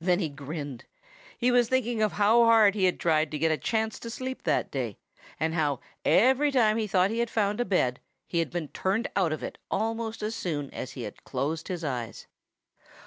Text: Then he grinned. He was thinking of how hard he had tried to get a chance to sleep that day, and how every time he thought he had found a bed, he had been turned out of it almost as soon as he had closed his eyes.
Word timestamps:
Then 0.00 0.18
he 0.18 0.30
grinned. 0.30 0.86
He 1.36 1.50
was 1.50 1.68
thinking 1.68 2.00
of 2.00 2.12
how 2.12 2.42
hard 2.46 2.74
he 2.74 2.84
had 2.86 2.98
tried 2.98 3.30
to 3.30 3.38
get 3.38 3.52
a 3.52 3.58
chance 3.58 3.98
to 3.98 4.08
sleep 4.08 4.44
that 4.44 4.70
day, 4.70 4.96
and 5.38 5.52
how 5.52 5.80
every 6.06 6.50
time 6.50 6.78
he 6.78 6.86
thought 6.86 7.10
he 7.10 7.18
had 7.18 7.28
found 7.28 7.60
a 7.60 7.66
bed, 7.66 8.00
he 8.26 8.38
had 8.38 8.48
been 8.48 8.68
turned 8.68 9.10
out 9.14 9.30
of 9.30 9.42
it 9.42 9.58
almost 9.70 10.22
as 10.22 10.34
soon 10.34 10.70
as 10.70 10.92
he 10.92 11.02
had 11.02 11.22
closed 11.22 11.68
his 11.68 11.84
eyes. 11.84 12.26